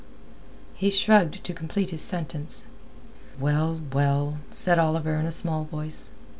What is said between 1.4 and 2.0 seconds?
to complete